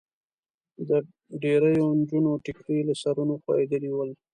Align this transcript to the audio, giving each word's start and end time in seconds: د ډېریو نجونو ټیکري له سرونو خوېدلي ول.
د 0.87 0.89
ډېریو 1.41 1.87
نجونو 1.99 2.31
ټیکري 2.43 2.79
له 2.87 2.93
سرونو 3.01 3.33
خوېدلي 3.43 3.91
ول. 3.93 4.11